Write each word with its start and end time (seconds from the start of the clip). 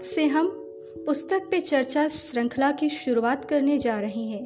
आज 0.00 0.06
से 0.06 0.26
हम 0.26 0.46
पुस्तक 1.06 1.48
पे 1.50 1.60
चर्चा 1.60 2.08
श्रृंखला 2.08 2.70
की 2.72 2.88
शुरुआत 2.88 3.44
करने 3.44 3.78
जा 3.78 3.98
रहे 4.00 4.22
हैं 4.22 4.44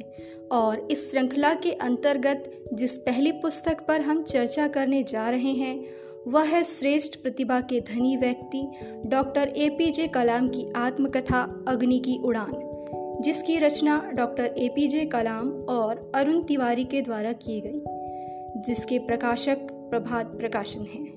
और 0.51 0.87
इस 0.91 1.11
श्रृंखला 1.11 1.53
के 1.53 1.71
अंतर्गत 1.71 2.51
जिस 2.73 2.97
पहली 2.97 3.31
पुस्तक 3.31 3.85
पर 3.87 4.01
हम 4.01 4.23
चर्चा 4.23 4.67
करने 4.67 5.03
जा 5.03 5.29
रहे 5.29 5.53
हैं, 5.53 5.85
वह 6.27 6.43
है 6.43 6.63
श्रेष्ठ 6.63 7.15
प्रतिभा 7.15 7.61
के 7.61 7.79
धनी 7.81 8.17
व्यक्ति 8.17 8.63
डॉक्टर 9.05 9.53
ए 9.57 9.69
पी 9.69 9.91
जे 9.91 10.07
कलाम 10.07 10.49
की 10.49 10.67
आत्मकथा 10.75 11.65
अग्नि 11.67 11.99
की 11.99 12.19
उड़ान, 12.23 12.53
जिसकी 13.21 13.57
रचना 13.57 14.11
डॉक्टर 14.13 14.55
ए 14.57 14.69
पी 14.75 14.87
जे 14.87 15.05
कलाम 15.05 15.51
और 15.69 16.11
अरुण 16.15 16.43
तिवारी 16.43 16.83
के 16.83 17.01
द्वारा 17.01 17.31
की 17.31 17.61
गई, 17.61 17.81
जिसके 18.61 18.99
प्रकाशक 18.99 19.67
प्रभात 19.71 20.25
प्रकाशन 20.25 20.81
है। 20.81 21.14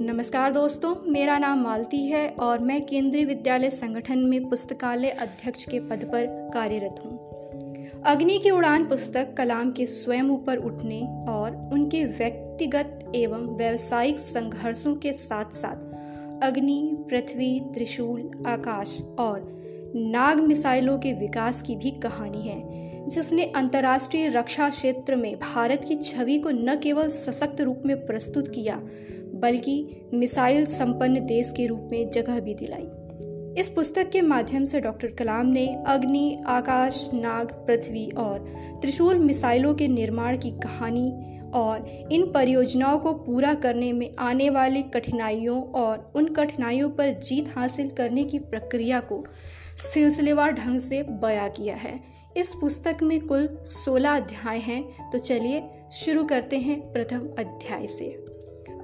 नमस्कार 0.00 0.52
दोस्तों, 0.52 0.94
मेरा 1.06 1.36
नाम 1.38 1.58
मालती 1.60 1.98
है 2.06 2.28
और 2.40 2.58
मैं 2.58 2.80
केंद्रीय 2.82 3.24
विद्यालय 3.24 3.70
संगठन 3.70 4.18
में 4.18 4.48
पुस्तकालय 4.48 5.08
अध्यक्ष 5.10 5.64
के 5.64 5.80
पद 5.80 6.04
पर 6.04 6.26
कार्यरत 6.54 7.00
हूँ। 7.04 8.02
अग्नि 8.06 8.38
की 8.38 8.50
उड़ान 8.50 8.84
पुस्तक 8.84 9.34
कलाम 9.38 9.70
के 9.70 9.86
स्वयं 9.86 10.30
ऊपर 10.30 10.56
उठने 10.56 11.00
और 11.28 11.70
उनके 11.72 12.04
व्यक्तिगत 12.04 13.12
एवं 13.14 13.46
व्यावसायिक 13.56 14.18
संघर्षों 14.18 14.94
के 14.94 15.12
साथ 15.12 15.52
साथ 15.52 16.42
अग्नि, 16.44 16.96
पृथ्वी, 17.10 17.60
त्रिशूल, 17.74 18.30
आकाश 18.46 18.98
और 19.18 19.92
नाग 19.96 20.40
मिसाइलों 20.40 20.98
के 20.98 21.12
विकास 21.12 21.62
की 21.62 21.76
भी 21.76 21.90
कहानी 21.90 22.48
है, 22.48 23.08
जिसने 23.08 23.44
अंतर्राष्ट्रीय 23.56 24.28
रक्षा 24.28 24.68
क्षेत्र 24.68 25.16
में 25.16 25.34
भारत 25.38 25.84
की 25.88 25.94
छवि 25.94 26.38
को 26.38 26.50
न 26.50 26.80
केवल 26.82 27.10
सशक्त 27.10 27.60
रूप 27.60 27.82
में 27.86 27.96
प्रस्तुत 28.06 28.48
किया 28.48 28.82
बल्कि 29.40 30.06
मिसाइल 30.14 30.66
संपन्न 30.66 31.26
देश 31.26 31.52
के 31.56 31.66
रूप 31.66 31.88
में 31.92 32.10
जगह 32.10 32.40
भी 32.40 32.54
दिलाई। 32.54 32.88
इस 33.60 33.68
पुस्तक 33.68 34.10
के 34.10 34.20
माध्यम 34.20 34.64
से 34.64 34.80
डॉक्टर 34.80 35.08
कलाम 35.08 35.46
ने 35.46 35.66
अग्नि, 35.86 36.42
आकाश, 36.46 37.10
नाग, 37.14 37.52
पृथ्वी 37.66 38.10
और 38.10 38.38
त्रिशूल 38.82 39.18
मिसाइलों 39.18 39.74
के 39.74 39.88
निर्माण 39.88 40.38
की 40.38 40.50
कहानी 40.50 41.10
और 41.54 42.08
इन 42.12 42.30
परियोजनाओं 42.32 42.98
को 42.98 43.12
पूरा 43.12 43.54
करने 43.54 43.92
में 43.92 44.10
आने 44.18 44.50
वाली 44.50 44.82
कठिनाइयों 44.82 45.62
और 45.62 46.12
उन 46.16 46.26
कठिनाइयों 46.26 46.90
पर 46.90 47.10
जीत 47.10 47.48
हासिल 47.56 47.90
करने 47.90 48.24
की 48.24 48.38
प्रक्रिया 48.38 49.00
को 49.00 49.24
सिलसिलेवार 49.76 50.52
ढंग 50.52 50.80
से 50.80 51.02
बया 51.02 51.48
किया 51.48 51.76
है। 51.76 52.00
इस 52.36 52.54
पुस्तक 52.54 52.98
में 53.02 53.20
कुल 53.20 53.48
16 53.66 54.16
अध्याय 54.16 54.58
हैं 54.58 55.10
तो 55.10 55.18
चलिए 55.18 55.62
शुरू 55.92 56.24
करते 56.24 56.58
हैं 56.58 56.80
प्रथम 56.92 57.28
अध्याय 57.38 57.86
से। 57.86 58.29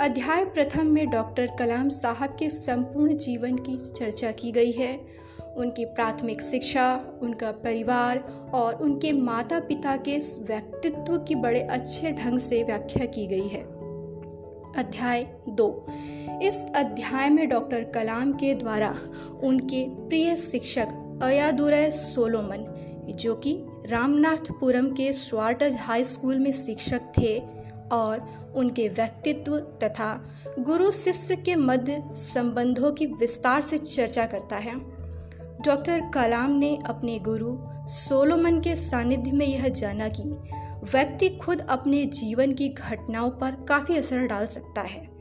अध्याय 0.00 0.44
प्रथम 0.44 0.86
में 0.86 1.11
डॉक्टर 1.11 1.47
कलाम 1.58 1.89
साहब 1.89 2.36
के 2.39 2.50
संपूर्ण 2.50 3.16
जीवन 3.16 3.56
की 3.56 3.77
चर्चा 3.77 4.33
की 4.33 4.53
गई 4.53 4.72
है। 4.72 5.06
उनकी 5.56 5.84
प्राथमिक 5.84 6.42
शिक्षा, 6.42 7.19
उनका 7.22 7.53
परिवार 7.53 8.19
और 8.55 8.75
उनके 8.75 9.12
माता 9.12 9.61
पिता 9.61 9.97
के 9.97 10.19
व्यक्तित्व 10.19 11.19
की 11.19 11.34
बड़े 11.34 11.61
अच्छे 11.61 12.12
ढंग 12.12 12.38
से 12.38 12.62
व्याख्या 12.62 13.06
की 13.06 13.27
गई 13.27 13.48
है। 13.48 13.62
अध्याय 14.77 15.36
दो। 15.48 15.86
इस 16.42 16.66
अध्याय 16.77 17.31
में 17.31 17.48
डॉक्टर 17.48 17.84
कलाम 17.84 18.33
के 18.33 18.55
द्वारा 18.55 18.98
उनके 19.42 19.88
प्रिय 19.88 20.36
शिक्षक 20.36 21.20
अयादुरय 21.22 21.91
सोलोमन, 21.91 22.72
जो 23.10 23.34
कि 23.34 23.58
रामनाथपुरम 23.86 24.88
के 24.88 25.12
स्वार्टज 25.12 25.77
हाई 25.81 26.05
स्कूल 26.05 26.38
में 26.38 26.53
शिक्षक 26.53 27.00
थे 27.19 27.55
और 27.92 28.30
उनके 28.54 28.88
व्यक्तित्व 28.88 29.58
तथा 29.58 30.24
गुरु 30.58 30.90
शिष्य 30.90 31.36
के 31.36 31.54
मध्य 31.54 32.04
संबंधों 32.12 32.92
की 32.92 33.06
विस्तार 33.06 33.60
से 33.60 33.78
चर्चा 33.78 34.26
करता 34.26 34.56
है। 34.56 34.74
डॉक्टर 35.60 36.10
कलाम 36.14 36.50
ने 36.50 36.78
अपने 36.86 37.19
गुरु 37.19 37.56
सोलोमन 37.88 38.60
के 38.60 38.76
सानिध्य 38.76 39.32
में 39.32 39.46
यह 39.46 39.69
जाना 39.69 40.08
कि 40.08 40.22
व्यक्ति 40.92 41.28
खुद 41.28 41.60
अपने 41.60 42.06
जीवन 42.06 42.52
की 42.52 42.69
घटनाओं 42.69 43.30
पर 43.30 43.64
काफ़ी 43.69 43.96
असर 43.96 44.19
डाल 44.19 44.46
सकता 44.46 44.80
है। 44.80 45.16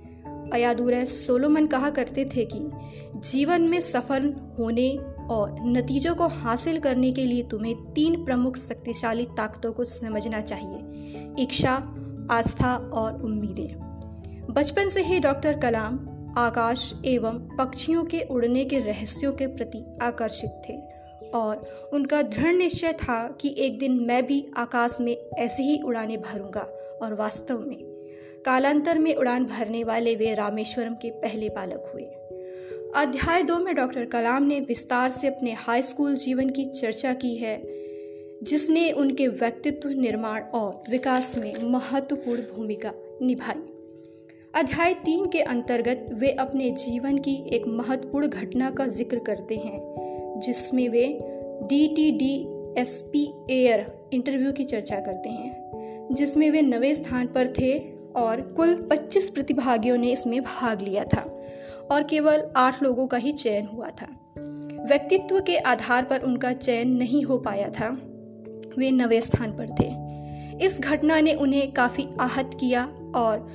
अयादुर 0.53 1.05
सोलोमन 1.05 1.67
कहा 1.67 1.89
करते 1.89 2.25
थे 2.25 2.45
कि 2.45 2.71
जीवन 3.19 3.61
में 3.61 3.81
सफल 3.81 4.33
होने 4.59 4.97
और 5.31 5.55
नतीजों 5.59 6.15
को 6.15 6.27
हासिल 6.27 6.79
करने 6.79 7.11
के 7.11 7.25
लिए 7.25 7.43
तुम्हें 7.43 7.75
तीन 7.93 8.25
प्रमुख 8.25 8.57
शक्तिशाली 8.57 9.25
ताकतों 9.25 9.71
को 9.71 9.83
समझना 9.83 10.41
चाहिए। 10.41 10.79
इच्छा 11.39 11.95
आस्था 12.31 12.75
और 12.75 13.21
उम्मीदें। 13.21 14.53
बचपन 14.53 14.89
से 14.89 15.01
ही 15.01 15.19
डॉक्टर 15.19 15.59
कलाम 15.59 15.99
आकाश 16.37 16.93
एवं 17.05 17.39
पक्षियों 17.57 18.03
के 18.03 18.21
उड़ने 18.21 18.65
के 18.65 18.79
रहस्यों 18.79 19.33
के 19.33 19.47
प्रति 19.47 19.85
आकर्षित 20.01 20.61
थे 20.69 20.73
और 21.29 21.89
उनका 21.93 22.21
दृढ़ 22.21 22.55
निश्चय 22.55 22.93
था 22.93 23.37
कि 23.41 23.55
एक 23.57 23.79
दिन 23.79 23.91
मैं 23.91 24.25
भी 24.25 24.47
आकाश 24.57 24.97
में 25.01 25.17
ऐसे 25.37 25.63
ही 25.63 25.81
उड़ाने 25.81 26.17
भरूँगा 26.17 26.67
और 27.01 27.13
वास्तव 27.13 27.59
में 27.59 27.77
कालांतर 28.45 28.99
में 28.99 29.15
उड़ान 29.15 29.45
भरने 29.45 29.83
वाले 29.83 30.15
वे 30.15 30.33
रामेश्वरम 30.33 30.93
के 30.93 31.09
पहले 31.09 31.49
बालक 31.49 31.91
हुए। 31.93 32.03
अध्याय 33.01 33.43
दो 33.43 33.57
में 33.57 33.75
डॉक्टर 33.75 34.05
कलाम 34.05 34.43
ने 34.43 34.59
विस्तार 34.59 35.11
से 35.11 35.27
अपने 35.27 35.53
हाई 35.53 35.81
स्कूल 35.81 36.15
जीवन 36.15 36.49
की 36.49 36.65
चर्चा 36.65 37.13
की 37.13 37.35
है। 37.35 37.84
जिसने 38.47 38.91
उनके 38.91 39.27
व्यक्तित्व 39.27 39.89
निर्माण 39.89 40.41
और 40.41 40.83
विकास 40.89 41.37
में 41.37 41.53
महत्वपूर्ण 41.63 42.41
भूमिका 42.41 42.91
निभाई। 43.21 43.61
अध्याय 44.55 44.93
तीन 44.93 45.25
के 45.25 45.41
अंतर्गत 45.41 46.09
वे 46.13 46.31
अपने 46.31 46.69
जीवन 46.69 47.17
की 47.17 47.35
एक 47.53 47.67
महत्वपूर्ण 47.67 48.27
घटना 48.27 48.69
का 48.69 48.87
ज़िक्र 48.87 49.19
करते 49.19 49.55
हैं, 49.55 49.79
जिसमें 50.39 50.89
वे 50.89 51.19
D 51.63 51.87
T 51.87 52.11
D 52.11 52.33
S 52.81 53.09
P 53.13 53.33
air 53.49 54.09
interview 54.13 54.51
की 54.51 54.63
चर्चा 54.63 54.99
करते 54.99 55.29
हैं, 55.29 56.09
जिसमें 56.11 56.51
वे 56.51 56.61
नवे 56.61 56.95
स्थान 56.95 57.27
पर 57.27 57.47
थे 57.47 57.77
और 58.15 58.41
कुल 58.41 58.75
25 58.91 59.29
प्रतिभागियों 59.29 59.97
ने 59.97 60.11
इसमें 60.11 60.41
भाग 60.41 60.81
लिया 60.81 61.03
था 61.03 61.45
और 61.91 62.03
केवल 62.03 62.49
आठ 62.57 62.83
लोगों 62.83 63.07
का 63.07 63.17
ही 63.17 63.31
चयन 63.31 63.65
हुआ 63.65 63.89
था। 63.89 64.07
व्यक्तित्व 64.89 65.39
के 65.39 65.57
आधार 65.57 66.05
पर 66.05 66.19
उनका 66.19 66.53
चयन 66.53 66.97
नहीं 66.97 67.23
हो 67.23 67.37
पाया 67.37 67.69
था। 67.69 67.97
वे 68.77 68.91
नवे 68.91 69.21
स्थान 69.21 69.51
पर 69.51 69.69
थे। 69.69 70.65
इस 70.65 70.79
घटना 70.79 71.21
ने 71.21 71.33
उन्हें 71.33 71.71
काफ़ी 71.71 72.07
आहत 72.19 72.51
किया 72.59 72.85
और 73.15 73.51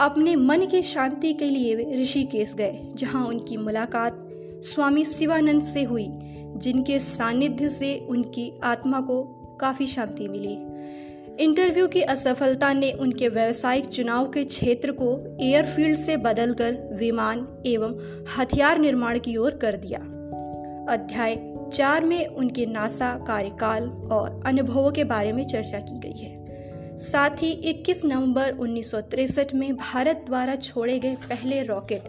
अपने 0.00 0.36
मन 0.36 0.66
की 0.66 0.82
शांति 0.82 1.32
के 1.32 1.44
लिए 1.44 1.74
वे 1.74 2.02
ऋषिकेश 2.02 2.54
गए, 2.54 2.92
जहाँ 2.94 3.26
उनकी 3.26 3.56
मुलाकात 3.56 4.28
स्वामी 4.64 5.04
शिवानंद 5.04 5.62
से 5.62 5.82
हुई, 5.82 6.08
जिनके 6.56 7.00
सानिध्य 7.00 7.70
से 7.70 8.06
उनकी 8.08 8.52
आत्मा 8.64 9.00
को 9.00 9.22
काफ़ी 9.60 9.86
शांति 9.86 10.28
मिली। 10.28 10.58
इंटरव्यू 11.44 11.88
की 11.88 12.02
असफलता 12.02 12.72
ने 12.72 12.92
उनके 12.92 13.28
व्यावसायिक 13.28 13.86
चुनाव 13.86 14.30
के 14.30 14.44
क्षेत्र 14.44 14.92
को 14.92 15.36
एयरफील्ड 15.40 15.96
से 15.96 16.16
बदलकर 16.16 16.88
विमान 16.92 17.62
एवं 17.66 17.98
हथियार 18.38 18.78
निर्माण 18.78 19.18
की 19.18 19.36
ओर 19.36 19.50
कर 19.50 19.76
दिया। 19.76 19.98
अध्याय 20.92 21.51
चार 21.72 22.04
में 22.04 22.26
उनके 22.26 22.66
नासा, 22.66 23.24
कार्यकाल 23.26 23.88
और 23.88 24.40
अनुभवों 24.46 24.92
के 24.92 25.04
बारे 25.04 25.32
में 25.32 25.44
चर्चा 25.44 25.78
की 25.78 25.98
गई 25.98 26.20
है। 26.20 26.42
साथ 26.98 27.30
ही 27.30 27.52
21 27.52 28.04
नवंबर 28.04 28.52
उन्नीस 28.52 28.94
में 29.54 29.76
भारत 29.76 30.24
द्वारा 30.26 30.54
छोड़े 30.54 30.98
गए 30.98 31.14
पहले 31.14 31.62
रॉकेट 31.62 32.02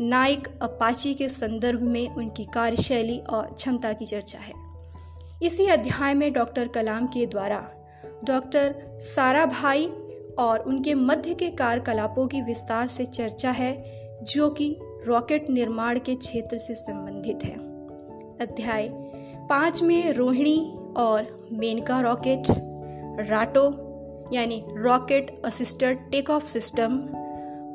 नाइक 0.00 0.48
अपाची 0.62 1.14
के 1.14 1.28
संदर्भ 1.28 1.82
में 1.82 2.08
उनकी 2.08 2.44
कार्यशैली 2.44 3.18
और 3.18 3.46
क्षमता 3.46 3.92
की 3.92 4.06
चर्चा 4.06 4.38
है। 4.38 4.52
इसी 5.42 5.66
अध्याय 5.66 6.14
में 6.14 6.32
डॉक्टर 6.32 6.68
कलाम 6.68 7.06
के 7.06 7.26
द्वारा 7.26 7.68
डॉक्टर 8.24 8.74
सारा 9.00 9.46
भाई 9.46 9.86
और 10.38 10.58
उनके 10.58 10.94
मध्य 10.94 11.34
के 11.34 11.50
कार्यकलापों 11.50 12.26
की 12.26 12.42
विस्तार 12.42 12.86
से 12.86 13.04
चर्चा 13.04 13.50
है, 13.50 13.84
जो 14.22 14.50
कि 14.50 14.76
रॉकेट 15.06 15.50
निर्माण 15.50 15.98
के 15.98 16.14
क्षेत्र 16.14 16.58
से 16.58 16.74
संबंधित 16.74 17.44
है। 17.44 17.67
अध्याय 18.40 18.88
पाँच 19.50 19.82
में 19.82 20.12
रोहिणी 20.12 20.74
और 20.96 21.48
मेनका 21.52 22.00
रॉकेट, 22.00 22.42
राटो, 23.28 23.64
यानी 24.32 24.64
rocket 24.68 25.42
assisted 25.44 26.10
take 26.10 26.30
off 26.30 26.46
system, 26.46 26.98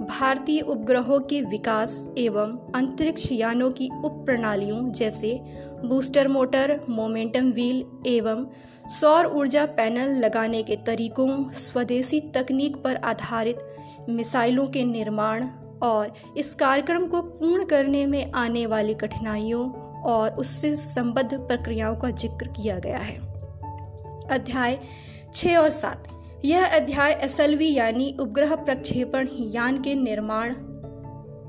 भारतीय 0.02 0.62
उपग्रहों 0.62 1.20
के 1.20 1.42
विकास 1.42 2.10
एवं 2.18 2.72
अंतरिक्ष 2.76 3.32
यानों 3.32 3.72
की 3.72 3.90
उप 4.06 4.24
प्रणालियों 4.26 4.92
जैसे 4.92 5.42
बूस्टर 5.86 6.28
मोटर, 6.28 6.80
मोमेंटम 6.90 7.52
व्हील 7.52 7.86
एवं 8.06 8.46
सौर 8.90 9.26
ऊर्जा 9.26 9.66
पैनल 9.66 10.16
लगाने 10.16 10.64
के 10.64 10.76
तरीकों, 10.76 11.50
स्वदेशी 11.50 12.20
तकनीक 12.22 12.78
पर 12.78 12.96
आधारित 12.96 13.58
मिसाइलों 14.10 14.68
के 14.68 14.84
निर्माण 14.84 15.48
और 15.84 16.14
इस 16.38 16.56
कार्यक्रम 16.56 17.06
को 17.06 17.22
पूर्ण 17.22 17.66
करने 17.66 18.06
में 18.06 18.32
आने 18.32 18.66
वाली 18.66 18.94
कठिनाइयों 18.94 19.83
और 20.06 20.32
उससे 20.32 20.76
संबद्ध 20.76 21.34
प्रक्रियाओं 21.34 21.96
का 21.96 22.10
ज़िक्र 22.10 22.48
किया 22.48 22.80
गया 22.80 22.98
है। 22.98 23.18
अध्याय 24.32 24.80
छः 25.34 25.58
और 25.58 25.70
सात। 25.70 26.08
यह 26.46 26.66
अध्याय 26.66 27.12
एसएलवी 27.14 27.74
यानी 27.74 28.18
उपग्रह 28.20 28.56
प्रक्षेपण 28.56 29.28
यान 29.40 29.82
के 29.82 29.96
निर्माण 29.96 30.54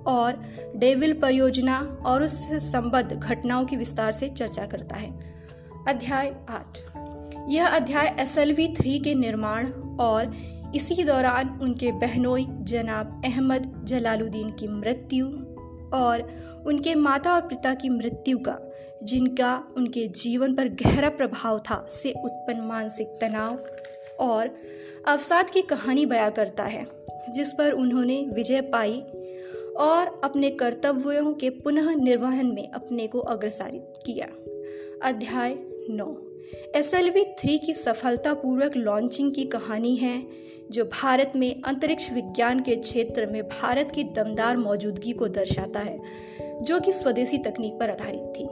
और 0.07 0.43
डेविल 0.77 1.13
परियोजना 1.13 1.79
और 2.07 2.23
उससे 2.23 2.61
संबद्ध 2.61 3.13
घटनाओं 3.13 3.65
की 3.65 3.77
विस्तार 3.77 4.13
से 4.13 4.29
चर्चा 4.29 4.67
करता 4.67 4.97
है। 4.97 5.11
अध्याय 5.89 6.35
आठ। 6.51 6.79
यह 7.49 7.67
अध्याय 7.67 8.17
एस 8.21 8.39
एल 8.39 8.53
वी 8.53 8.69
थ्री 8.69 8.99
के 8.99 9.15
निर्माण 9.15 9.71
और 10.01 10.33
इसी 10.75 11.05
दौरान 11.05 11.59
उनके 11.63 11.93
बहनोई 11.93 12.47
जनाब 12.51 13.23
अहमद 13.25 13.85
जलालुद्दीन 13.85 14.51
की 14.51 14.69
मृत्यु 14.69 15.27
और 15.95 16.31
उनके 16.67 16.95
माता 16.95 17.35
और 17.35 17.41
पिता 17.41 17.75
की 17.75 17.89
मृत्यु 17.89 18.39
का, 18.39 18.59
जिनका 19.03 19.65
उनके 19.77 20.09
जीवन 20.09 20.55
पर 20.55 20.69
गहरा 20.69 21.09
प्रभाव 21.09 21.59
था, 21.59 21.87
से 21.91 22.11
उत्पन्न 22.11 22.61
मानसिक 22.61 23.09
तनाव 23.21 23.67
और 24.21 24.51
अवसाद 25.09 25.51
की 25.51 25.63
कहानी 25.63 26.07
बयां 26.07 26.31
करता 26.31 26.65
है, 26.65 26.87
जिस 27.31 27.53
पर 27.53 27.73
उन्होंने 27.73 28.31
विजय 28.35 28.61
पाई 28.61 29.01
और 29.77 30.21
अपने 30.25 30.51
कर्तव्यों 30.51 31.35
के 31.35 31.51
पुनः 31.51 31.95
निर्वहन 31.95 32.47
में 32.47 32.71
अपने 32.71 33.07
को 33.07 33.19
अग्रसारित 33.19 33.95
किया। 34.07 34.27
अध्याय 35.09 35.59
नौ। 35.91 36.34
एस 36.77 36.95
एल 36.95 37.11
वी 37.11 37.25
थ्री 37.25 37.59
की 37.59 37.75
सफलतापूर्वक 37.75 38.77
लॉन्चिंग 38.77 39.33
की 39.33 39.45
कहानी 39.45 39.97
है, 39.97 40.27
जो 40.71 40.85
भारत 40.85 41.33
में 41.37 41.63
अंतरिक्ष 41.63 42.13
विज्ञान 42.13 42.61
के 42.61 42.77
क्षेत्र 42.77 43.27
में 43.27 43.43
भारत 43.43 43.91
की 43.95 44.05
दमदार 44.05 44.57
मौजूदगी 44.57 45.13
को 45.13 45.29
दर्शाता 45.29 45.81
है, 45.81 45.99
जो 46.63 46.81
कि 46.81 46.93
स्वदेशी 46.93 47.39
तकनीक 47.39 47.73
पर 47.73 47.91
आधारित 47.91 48.33
थी। 48.39 48.45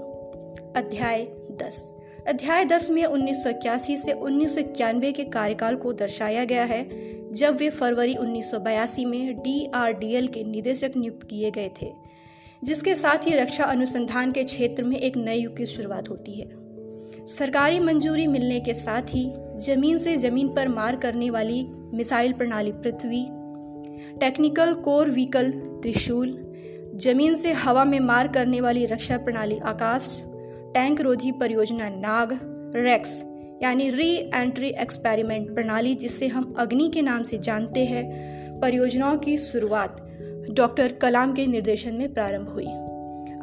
अध्याय 0.81 1.27
दस। 1.51 1.93
अध्याय 2.29 2.65
दस 2.65 2.91
में 2.91 3.05
उन्नीस 3.05 3.45
सौ 3.45 3.51
इक्यासी 3.51 3.97
से 3.97 4.13
उन्नीस 4.13 4.55
सौ 4.55 4.61
इक्यानवे 4.61 5.13
के 5.13 5.25
कार्यकाल 5.25 5.77
को 5.77 5.93
दर्शाया 5.93 6.45
गया 6.45 6.65
है, 6.65 6.89
जब 7.33 7.57
वे 7.57 7.71
फरवरी 7.71 8.15
उन्नीस 8.15 8.51
सौ 8.51 8.59
बयासी 8.59 9.05
में 9.05 9.37
डीआरडीएल 9.37 10.27
के 10.27 10.45
निदेशक 10.45 10.93
नियुक्त 10.97 11.27
किए 11.31 11.51
गए 11.51 11.71
थे, 11.83 11.93
जिसके 12.65 12.95
साथ 12.95 13.27
ही 13.27 13.35
रक्षा 13.35 13.65
अनुसंधान 13.65 14.33
के 14.33 14.45
क्षेत्र 14.45 14.85
में 14.85 14.97
एक 14.97 15.17
नए 15.17 15.37
युग 15.37 15.57
की 15.57 15.67
शुरुआत 15.67 16.09
होती 16.09 16.41
है। 16.41 16.62
सरकारी 17.27 17.81
मंजूरी 17.81 18.27
मिलने 18.27 18.61
के 18.61 18.75
साथ 18.75 19.03
ही 19.03 19.33
ज़मीन 19.57 19.99
से 19.99 20.17
ज़मीन 20.17 20.49
पर 20.49 20.69
मार 20.69 20.97
करने 20.97 21.31
वाली 21.31 21.67
मिसाइल 21.95 22.33
प्रणाली 22.33 22.73
पृथ्वी 22.73 23.25
टेक्निकल 24.21 24.73
कोर 24.75 25.11
व्हीकल 25.11 25.51
त्रिशूल 25.83 26.53
ज़मीन 26.97 27.35
से 27.35 27.53
हवा 27.53 27.85
में 27.85 28.01
मार 28.01 28.29
करने 28.29 28.61
वाली 28.61 28.87
रक्षा 28.87 29.19
प्रणाली 29.19 29.59
आकाश 29.59 30.23
टैंक 30.75 31.01
रोधी 31.01 31.33
परियोजना 31.33 31.89
नाग 31.89 32.39
रेक्स 32.77 33.23
यानी 33.63 33.91
री 33.91 34.17
एंट्री 34.35 34.69
एक्सपेरिमेंट 34.69 35.55
प्रणाली 35.55 35.95
जिसे 35.95 36.27
हम 36.27 36.55
अग्नि 36.59 36.91
के 36.95 37.03
नाम 37.03 37.23
से 37.23 37.39
जानते 37.39 37.85
हैं 37.85 38.05
परियोजनाओं 38.61 39.19
की 39.19 39.39
शुरुआत 39.39 40.07
डॉक्टर 40.51 40.93
कलाम 40.93 41.33
के 41.33 41.47
निर्देशन 41.47 41.95
में 41.95 42.13
प्रारंभ 42.15 42.49
हुई। 42.49 42.67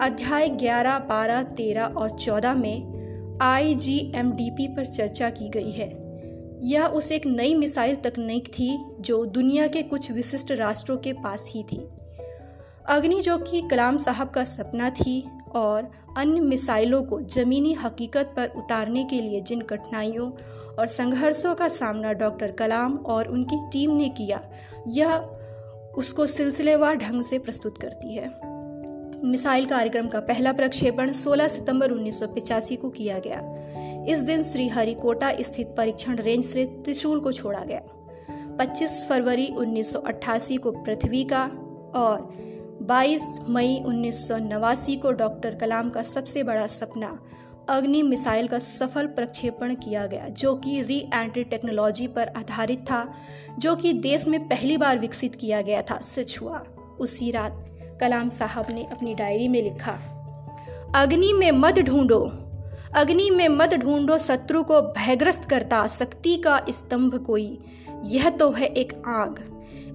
अध्याय 0.01 0.49
11, 0.49 0.99
12, 1.07 1.43
13 1.55 1.95
और 1.95 2.11
14 2.11 2.55
में 2.55 2.98
आईजीएमडीपी 3.41 4.67
पर 4.67 4.85
चर्चा 4.85 5.29
की 5.29 5.49
गई 5.49 5.71
है। 5.71 5.87
यह 6.63 6.85
उस 6.85 7.11
एक 7.11 7.25
नई 7.25 7.53
मिसाइल 7.55 7.95
तकनीक 7.95 8.47
थी 8.47 8.77
जो 8.99 9.25
दुनिया 9.25 9.67
के 9.67 9.81
कुछ 9.81 10.11
विशिष्ट 10.11 10.51
राष्ट्रों 10.51 10.97
के 10.97 11.13
पास 11.13 11.49
ही 11.51 11.63
थी। 11.63 11.77
अग्नि 12.89 13.21
जो 13.21 13.37
कि 13.37 13.61
कलाम 13.61 13.97
साहब 13.97 14.29
का 14.29 14.43
सपना 14.43 14.89
थी 14.89 15.23
और 15.55 15.91
अन्य 16.17 16.39
मिसाइलों 16.39 17.03
को 17.03 17.21
ज़मीनी 17.21 17.73
हकीकत 17.73 18.33
पर 18.37 18.49
उतारने 18.57 19.03
के 19.03 19.21
लिए 19.21 19.41
जिन 19.41 19.61
कठिनाइयों 19.61 20.31
और 20.75 20.87
संघर्षों 20.87 21.55
का 21.55 21.67
सामना 21.67 22.13
डॉक्टर 22.13 22.51
कलाम 22.51 22.97
और 22.97 23.27
उनकी 23.27 23.57
टीम 23.71 23.91
ने 23.91 24.09
किया, 24.09 24.41
यह 24.87 25.15
उसको 25.97 26.27
सिलसिलेवार 26.27 26.95
ढंग 26.95 27.23
से 27.23 27.39
प्रस्तुत 27.39 27.77
करती 27.77 28.15
है। 28.15 28.48
मिसाइल 29.23 29.65
कार्यक्रम 29.65 30.07
का 30.07 30.19
पहला 30.19 30.53
प्रक्षेपण 30.53 31.11
16 31.11 31.47
सितंबर 31.47 31.91
उन्नीस 31.91 32.19
को 32.81 32.89
किया 32.89 33.19
गया। 33.19 34.05
इस 34.09 34.19
दिन 34.19 34.43
श्रीहरिकोटा 34.43 35.31
स्थित 35.39 35.67
परीक्षण 35.67 36.15
रेंज 36.15 36.45
से 36.45 36.65
त्रिशूल 36.65 37.19
को 37.19 37.31
छोड़ा 37.31 37.59
गया। 37.59 37.81
25 38.57 39.05
फरवरी 39.09 39.47
उन्नीस 39.47 39.93
सौ 39.93 39.99
अट्ठासी 39.99 40.57
को 40.57 40.71
पृथ्वी 40.71 41.23
का 41.23 41.43
और 41.95 42.33
22 42.81 43.37
मई 43.49 43.83
उन्नीस 43.85 44.27
सौ 44.27 44.37
नवासी 44.37 44.95
को 44.95 45.11
डॉक्टर 45.11 45.55
कलाम 45.55 45.89
का 45.89 46.03
सबसे 46.03 46.43
बड़ा 46.43 46.67
सपना, 46.67 47.19
अग्नि 47.69 48.03
मिसाइल 48.03 48.47
का 48.47 48.59
सफल 48.59 49.07
प्रक्षेपण 49.07 49.75
किया 49.75 50.05
गया, 50.05 50.27
जो 50.27 50.55
कि 50.55 50.81
री 50.81 51.09
एंट्री 51.13 51.43
टेक्नोलॉजी 51.43 52.07
पर 52.07 52.27
आधारित 52.27 52.79
था, 52.79 53.13
जो 53.59 53.75
कि 53.75 53.93
देश 53.93 54.27
में 54.27 54.47
पहली 54.47 54.77
बार 54.77 54.99
विकसित 54.99 55.35
किया 55.35 55.61
गया 55.61 55.81
था 55.81 55.99
सच 55.99 56.37
हुआ 56.41 56.63
उसी 56.99 57.31
रात 57.31 57.65
कलाम 57.99 58.29
साहब 58.29 58.67
ने 58.69 58.83
अपनी 58.83 59.13
डायरी 59.13 59.47
में 59.47 59.61
लिखा, 59.63 59.91
अग्नि 60.95 61.33
में 61.33 61.51
मत 61.51 61.79
ढूंढो, 61.79 62.19
अग्नि 62.95 63.29
में 63.29 63.47
मत 63.49 63.73
ढूंढो, 63.75 64.17
शत्रु 64.17 64.63
को 64.63 64.81
भयग्रस्त 64.81 65.45
करता, 65.45 65.87
शक्ति 65.87 66.35
का 66.37 66.61
स्तंभ 66.69 67.15
कोई। 67.15 67.59
यह 68.05 68.29
तो 68.29 68.51
है 68.51 68.65
एक 68.65 68.93
आग, 69.07 69.39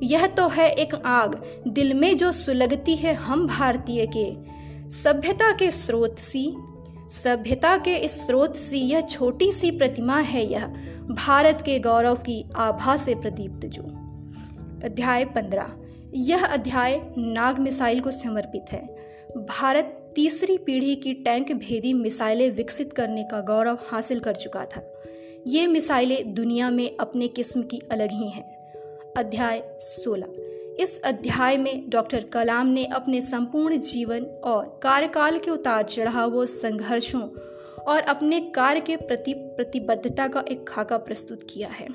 यह 0.03 0.27
तो 0.27 0.49
है 0.49 0.71
एक 0.71 0.95
आग, 0.95 1.43
दिल 1.69 1.95
में 1.95 2.17
जो 2.17 2.33
सुलगती 2.33 2.97
है 2.97 3.15
हम 3.15 3.47
भारतीय 3.47 4.07
के। 4.17 4.27
सभ्यता 4.91 5.53
के 5.53 5.71
स्रोत 5.71 6.19
सी, 6.19 6.57
सभ्यता 7.11 7.77
के 7.77 7.97
इस 7.97 8.27
स्रोत 8.27 8.57
सी, 8.57 8.79
यह 8.79 9.01
छोटी 9.01 9.53
सी 9.53 9.71
प्रतिमा 9.71 10.19
है 10.19 10.53
यह, 10.53 10.67
भारत 11.11 11.63
के 11.67 11.79
गौरव 11.79 12.15
की 12.15 12.51
आभा 12.57 12.97
से 12.97 13.15
प्रदीप्त 13.15 13.67
जो। 13.67 13.83
अध्याय 14.85 15.25
पंद्रह। 15.25 15.73
यह 16.17 16.47
अध्याय 16.47 17.01
नाग 17.19 17.59
मिसाइल 17.59 18.01
को 18.01 18.11
समर्पित 18.11 18.65
है। 18.73 18.97
भारत 19.37 20.13
तीसरी 20.15 20.59
पीढ़ी 20.59 20.97
की 20.97 21.13
टैंक 21.13 21.53
भेदी 21.53 21.93
मिसाइलें 21.93 22.51
विकसित 22.51 22.93
करने 22.93 23.25
का 23.25 23.41
गौरव 23.41 23.79
हासिल 23.87 24.21
कर 24.21 24.37
चुका 24.37 24.65
था। 24.65 24.95
ये 25.47 25.67
मिसाइलें 25.67 26.35
दुनिया 26.35 26.71
में 26.71 26.97
अपने 27.01 27.29
किस्म 27.29 27.63
की 27.63 27.83
अलग 27.93 28.09
ही 28.11 28.29
हैं। 28.29 28.57
अध्याय 29.17 29.63
16 29.81 30.27
इस 30.81 31.03
अध्याय 31.03 31.57
में 31.57 31.91
डॉक्टर 31.91 32.25
कलाम 32.25 32.67
ने 32.67 32.85
अपने 32.85 33.23
संपूर्ण 33.23 33.77
जीवन 33.77 34.25
और 34.25 34.81
कार्यकाल 34.83 35.39
के 35.39 35.51
उतार 35.51 35.83
चढ़ावों, 35.83 36.47
संघर्षों 36.47 37.29
और 37.89 38.01
अपने 38.01 38.41
कार्य 38.41 38.81
के 38.81 38.97
प्रति 38.97 39.35
प्रतिबद्धता 39.37 40.29
का 40.29 40.45
एक 40.51 40.69
खाका 40.69 40.99
प्रस्तुत 40.99 41.47
किया 41.51 41.69
है। 41.69 41.89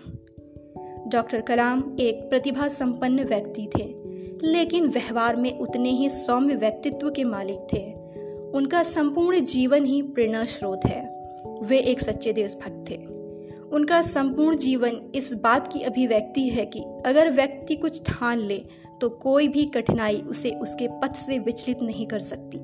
डॉक्टर 1.08 1.42
कलाम 1.42 1.98
एक 2.00 2.30
प्रतिभा 2.30 2.68
संपन्न 2.68 3.24
व्यक्ति 3.24 3.70
थे। 3.78 3.99
लेकिन 4.44 4.88
व्यवहार 4.88 5.36
में 5.36 5.60
उतने 5.60 5.90
ही 5.90 6.10
सौम्य 6.10 6.56
व्यक्तित्व 6.56 7.10
के 7.10 7.24
मालिक 7.24 7.60
थे। 7.74 7.94
उनका 8.58 8.84
संपूर्ण 8.84 9.40
जीवन 9.40 9.86
ही 9.86 10.02
प्रेरणा 10.02 10.46
स्रोत 10.46 10.82
है। 10.86 11.32
वे 11.64 11.80
एक 11.80 12.00
सच्चे 12.00 12.34
देशभक्त 12.34 12.86
थे। 12.90 12.96
उनका 13.76 14.02
संपूर्ण 14.02 14.58
जीवन 14.58 15.12
इस 15.16 15.34
बात 15.34 15.74
की 15.74 15.80
अभिव्यक्ति 15.80 16.50
है 16.50 16.66
कि 16.66 16.80
अगर 17.06 17.32
व्यक्ति 17.32 17.76
कुछ 17.76 18.02
ठान 18.02 18.40
ले 18.40 18.66
तो 19.02 19.10
कोई 19.10 19.48
भी 19.48 19.66
कठिनाई 19.66 20.18
उसे 20.18 20.52
उसके 20.52 20.88
पथ 20.88 21.16
से 21.16 21.40
विचलित 21.40 21.82
नहीं 21.82 22.08
कर 22.08 22.20
सकती। 22.20 22.58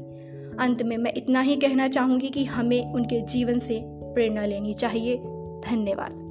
अंत 0.60 0.84
में 0.84 0.98
मैं 0.98 1.14
इतना 1.18 1.42
ही 1.42 1.56
कहना 1.56 1.88
चाहूँगी 1.88 2.30
कि 2.30 2.46
हमें 2.46 2.94
उनके 2.94 3.22
जीवन 3.22 3.60
से 3.60 3.82
प्रेरणा 3.86 4.46
लेनी 4.46 4.74
चाहिए। 4.74 5.18
धन्यवाद। 5.70 6.25